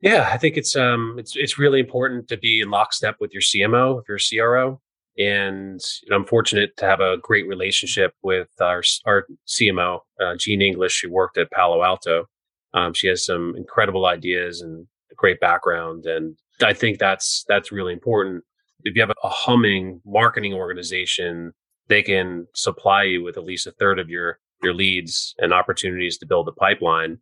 [0.00, 3.40] Yeah, I think it's um it's it's really important to be in lockstep with your
[3.40, 4.80] CMO if you're a CRO.
[5.16, 10.34] And you know, I'm fortunate to have a great relationship with our our CMO, uh,
[10.36, 12.26] Jean English, who worked at Palo Alto.
[12.74, 17.72] Um, she has some incredible ideas and a great background, and I think that's that's
[17.72, 18.44] really important.
[18.82, 21.54] If you have a humming marketing organization
[21.88, 26.18] they can supply you with at least a third of your your leads and opportunities
[26.18, 27.18] to build a pipeline.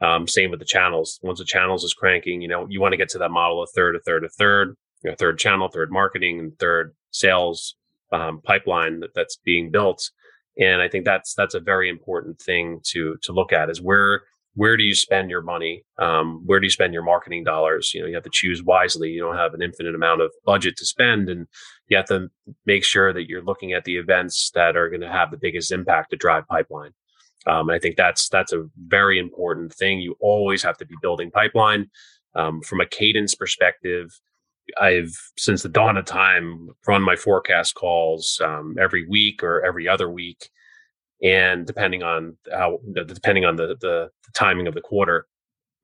[0.00, 1.18] Um, same with the channels.
[1.22, 3.66] Once the channels is cranking, you know, you want to get to that model a
[3.66, 7.76] third, a third, a third, you know, third channel, third marketing, and third sales
[8.12, 10.10] um, pipeline that, that's being built.
[10.58, 14.22] And I think that's that's a very important thing to to look at is where
[14.56, 15.84] where do you spend your money?
[15.98, 17.92] Um, where do you spend your marketing dollars?
[17.94, 19.10] You know, you have to choose wisely.
[19.10, 21.46] You don't have an infinite amount of budget to spend, and
[21.88, 22.28] you have to
[22.64, 25.72] make sure that you're looking at the events that are going to have the biggest
[25.72, 26.92] impact to drive pipeline.
[27.46, 30.00] Um, I think that's that's a very important thing.
[30.00, 31.90] You always have to be building pipeline.
[32.34, 34.08] Um, from a cadence perspective,
[34.80, 39.86] I've since the dawn of time run my forecast calls um, every week or every
[39.86, 40.48] other week
[41.22, 45.26] and depending on how depending on the, the, timing of the quarter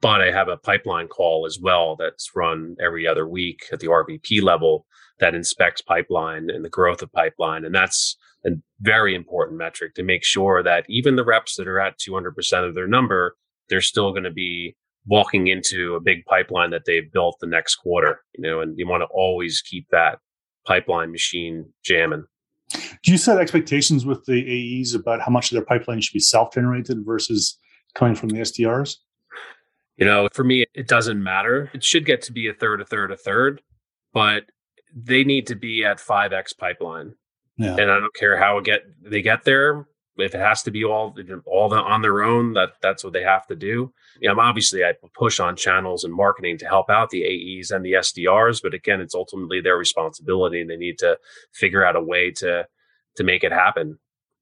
[0.02, 3.86] but i have a pipeline call as well that's run every other week at the
[3.86, 4.84] rvp level
[5.20, 10.02] that inspects pipeline and the growth of pipeline and that's a very important metric to
[10.02, 13.36] make sure that even the reps that are at 200% of their number
[13.68, 17.76] they're still going to be walking into a big pipeline that they've built the next
[17.76, 20.18] quarter you know and you want to always keep that
[20.66, 22.24] pipeline machine jamming
[23.02, 26.20] do you set expectations with the AEs about how much of their pipeline should be
[26.20, 27.58] self-generated versus
[27.94, 28.96] coming from the SDRs?
[29.96, 31.70] You know, for me, it doesn't matter.
[31.74, 33.60] It should get to be a third, a third, a third,
[34.12, 34.44] but
[34.94, 37.14] they need to be at 5x pipeline.
[37.56, 37.76] Yeah.
[37.76, 39.86] And I don't care how get they get there.
[40.18, 41.14] If it has to be all
[41.46, 43.92] all the, on their own, that that's what they have to do.
[44.20, 47.84] You know, obviously I push on channels and marketing to help out the AEs and
[47.84, 51.18] the SDRs, but again, it's ultimately their responsibility, and they need to
[51.52, 52.66] figure out a way to
[53.16, 53.98] to make it happen.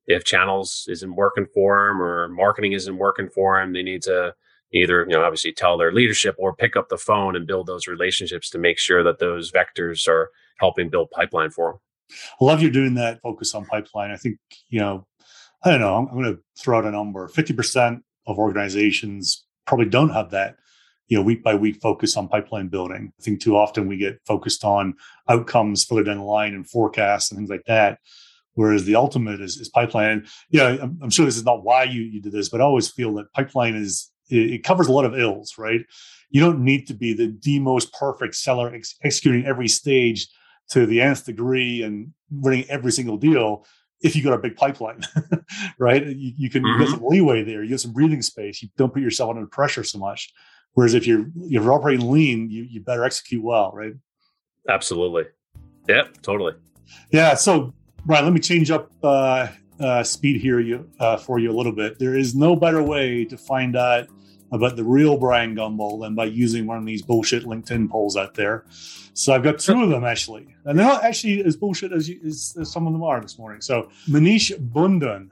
[0.07, 4.35] If channels isn't working for them or marketing isn't working for them, they need to
[4.73, 7.87] either, you know, obviously tell their leadership or pick up the phone and build those
[7.87, 11.81] relationships to make sure that those vectors are helping build pipeline for them.
[12.41, 14.11] I love you doing that focus on pipeline.
[14.11, 15.07] I think, you know,
[15.63, 19.87] I don't know, I'm, I'm going to throw out a number 50% of organizations probably
[19.87, 20.57] don't have that
[21.07, 24.19] you know week by week focus on pipeline building i think too often we get
[24.27, 24.95] focused on
[25.29, 27.99] outcomes further down the line and forecasts and things like that
[28.55, 30.11] whereas the ultimate is, is pipeline.
[30.11, 32.65] And, yeah, I'm, I'm, sure this is not why you, you did this, but I
[32.65, 35.81] always feel that pipeline is it, it covers a lot of ills, right?
[36.31, 40.29] You don't need to be the, the most perfect seller ex- executing every stage
[40.71, 43.65] to the nth degree and winning every single deal
[44.03, 45.03] if you got a big pipeline,
[45.79, 46.05] right?
[46.07, 46.81] You, you can mm-hmm.
[46.81, 47.63] get some leeway there.
[47.63, 48.63] You get some breathing space.
[48.63, 50.33] You don't put yourself under pressure so much.
[50.75, 53.95] Whereas if you're if you're operating lean, you you better execute well, right?
[54.69, 55.25] Absolutely.
[55.89, 56.55] Yep, totally.
[57.11, 57.35] Yeah.
[57.35, 57.75] So
[58.07, 59.49] Brian, let me change up uh,
[59.79, 61.99] uh, speed here you, uh, for you a little bit.
[61.99, 64.09] There is no better way to find out
[64.53, 68.35] about the real Brian Gumbel than by using one of these bullshit LinkedIn polls out
[68.35, 68.65] there.
[69.15, 72.21] So I've got two of them actually, and they're not actually as bullshit as, you,
[72.27, 73.61] as, as some of them are this morning.
[73.61, 75.29] So Manish Bundan,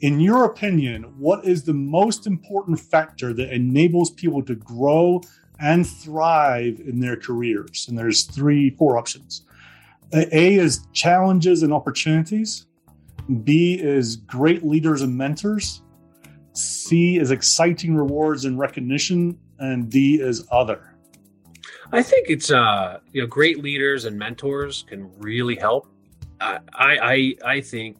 [0.00, 5.20] in your opinion, what is the most important factor that enables people to grow
[5.60, 7.86] and thrive in their careers?
[7.88, 9.44] And there's three, four options.
[10.12, 12.66] A is challenges and opportunities.
[13.42, 15.82] B is great leaders and mentors.
[16.58, 19.38] C is exciting rewards and recognition.
[19.58, 20.94] And D is other.
[21.90, 25.88] I think it's uh, you know great leaders and mentors can really help.
[26.40, 27.96] I I I think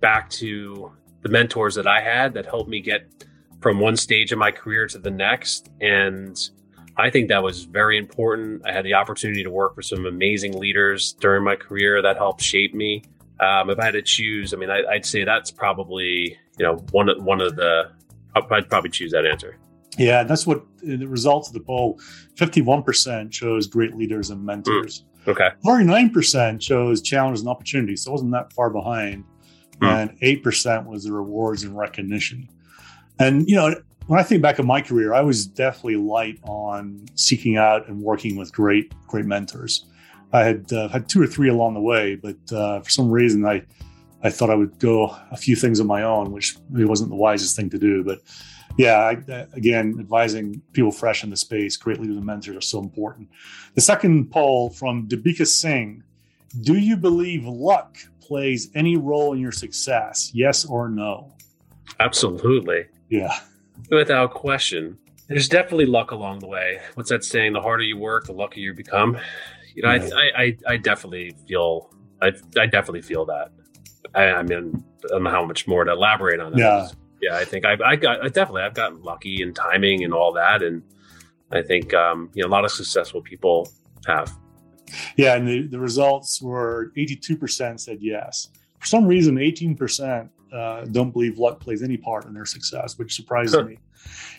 [0.00, 0.92] back to
[1.22, 3.26] the mentors that I had that helped me get
[3.60, 6.36] from one stage of my career to the next, and
[6.96, 8.62] I think that was very important.
[8.66, 12.42] I had the opportunity to work with some amazing leaders during my career that helped
[12.42, 13.02] shape me.
[13.40, 16.76] Um, if I had to choose, I mean, I, would say that's probably you know
[16.92, 17.90] one of one of the.
[18.34, 19.56] I'd probably choose that answer.
[19.98, 21.98] Yeah, that's what the results of the poll.
[22.36, 25.04] Fifty-one percent chose great leaders and mentors.
[25.24, 25.48] Mm, okay.
[25.64, 28.02] Forty-nine percent chose challenges and opportunities.
[28.02, 29.24] So it wasn't that far behind.
[29.80, 29.86] Mm.
[29.88, 32.48] And eight percent was the rewards and recognition.
[33.18, 33.74] And you know,
[34.06, 38.00] when I think back on my career, I was definitely light on seeking out and
[38.00, 39.86] working with great, great mentors.
[40.32, 43.44] I had uh, had two or three along the way, but uh, for some reason,
[43.46, 43.62] I
[44.22, 47.16] I thought I would go a few things on my own, which really wasn't the
[47.16, 48.02] wisest thing to do.
[48.02, 48.20] But
[48.76, 52.80] yeah, I, again, advising people fresh in the space, great leaders and mentors are so
[52.80, 53.28] important.
[53.74, 56.02] The second poll from Debika Singh:
[56.62, 60.30] Do you believe luck plays any role in your success?
[60.34, 61.32] Yes or no?
[62.00, 62.86] Absolutely.
[63.08, 63.32] Yeah.
[63.90, 64.98] Without question.
[65.28, 66.80] There's definitely luck along the way.
[66.94, 67.52] What's that saying?
[67.52, 69.18] The harder you work, the luckier you become.
[69.76, 70.08] You know, yeah.
[70.14, 73.52] I, I, I definitely feel, I, I definitely feel that.
[74.14, 76.58] I, I mean, I don't know how much more to elaborate on that.
[76.58, 76.88] Yeah.
[77.20, 77.36] Yeah.
[77.36, 80.62] I think I, I got, I definitely, I've gotten lucky in timing and all that.
[80.62, 80.82] And
[81.52, 83.68] I think, um, you know, a lot of successful people
[84.06, 84.34] have.
[85.16, 85.34] Yeah.
[85.34, 88.48] And the, the results were 82% said yes.
[88.80, 93.14] For some reason, 18% uh, don't believe luck plays any part in their success, which
[93.14, 93.78] surprises me.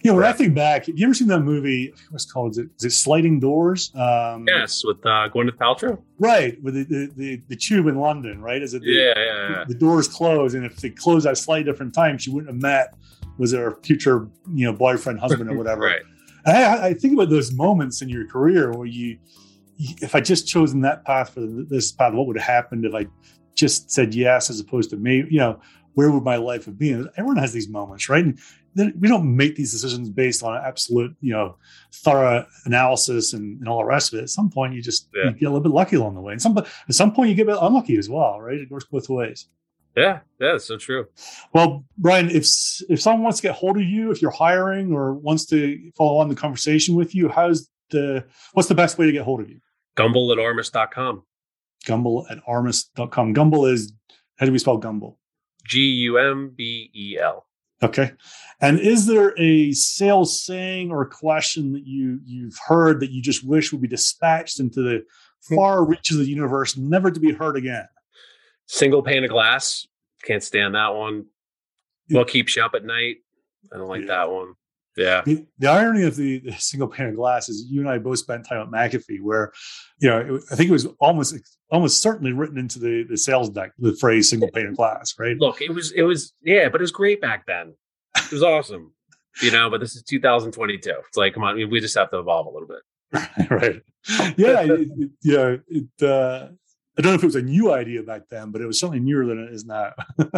[0.04, 0.34] You know, when right.
[0.34, 1.94] I think back, have you ever seen that movie?
[2.10, 2.52] What's called?
[2.52, 3.92] Is it, is it Sliding Doors?
[3.96, 6.02] Um, yes, with uh, Gwyneth Paltrow.
[6.20, 8.62] Right, with the, the, the, the, tube in London, right?
[8.62, 9.64] Is it the, yeah, yeah, yeah.
[9.68, 12.96] the doors close, and if they close at slightly different times, she wouldn't have met
[13.38, 15.82] was her future, you know, boyfriend, husband, or whatever.
[15.82, 16.02] right.
[16.46, 19.18] I, I, think about those moments in your career where you,
[19.78, 23.08] if I just chosen that path for this path, what would have happened if I
[23.54, 25.60] just said yes as opposed to maybe, you know,
[25.94, 27.10] where would my life have been?
[27.18, 28.24] Everyone has these moments, right?
[28.24, 28.40] And
[28.78, 31.58] we don't make these decisions based on absolute, you know,
[31.94, 34.24] thorough analysis and, and all the rest of it.
[34.24, 35.26] At some point, you just yeah.
[35.26, 37.36] you get a little bit lucky along the way, and some at some point you
[37.36, 38.58] get a bit unlucky as well, right?
[38.58, 39.48] It works both ways.
[39.96, 41.08] Yeah, yeah, that's so true.
[41.54, 42.46] Well, Brian, if
[42.88, 46.20] if someone wants to get hold of you, if you're hiring or wants to follow
[46.20, 48.24] on the conversation with you, how's the
[48.54, 49.60] what's the best way to get hold of you?
[49.96, 51.24] Gumbel at armis.com.
[51.86, 53.34] Gumbel at armis.com.
[53.34, 53.92] Gumbel is
[54.38, 55.16] how do we spell Gumbel?
[55.66, 57.47] G U M B E L.
[57.82, 58.12] Okay.
[58.60, 63.46] And is there a sales saying or question that you you've heard that you just
[63.46, 65.04] wish would be dispatched into the
[65.48, 65.56] hmm.
[65.56, 67.88] far reaches of the universe, never to be heard again?
[68.66, 69.88] Single pane of glass.
[70.24, 71.26] Can't stand that one.
[72.10, 73.18] What keeps you up at night?
[73.72, 74.08] I don't like yeah.
[74.08, 74.54] that one.
[74.98, 75.22] Yeah.
[75.24, 78.18] The, the irony of the, the, single pane of glass is you and I both
[78.18, 79.54] spent time at McAfee, where
[80.00, 81.36] you know it, I think it was almost
[81.72, 85.38] almost certainly written into the the sales deck the phrase single pane of glass, right?
[85.38, 87.76] Look, it was it was yeah, but it was great back then.
[88.18, 88.92] It was awesome,
[89.42, 89.70] you know.
[89.70, 90.90] But this is 2022.
[91.08, 93.82] It's like come on, we just have to evolve a little bit, right?
[94.36, 95.56] Yeah, it, it, yeah.
[95.68, 96.48] It, uh,
[96.98, 99.00] I don't know if it was a new idea back then, but it was certainly
[99.00, 99.94] newer than it is now.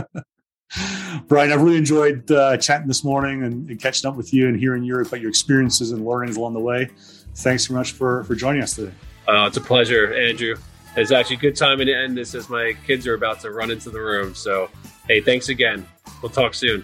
[1.28, 4.60] Brian, I've really enjoyed uh, chatting this morning and, and, catching up with you and
[4.60, 6.90] hearing your about your experiences and learnings along the way.
[7.36, 8.94] Thanks so much for for joining us today.
[9.28, 10.56] Uh, it's a pleasure, Andrew.
[10.96, 13.72] It's actually a good time to end this as my kids are about to run
[13.72, 14.36] into the room.
[14.36, 14.70] So,
[15.08, 15.88] hey, thanks again.
[16.22, 16.84] We'll talk soon.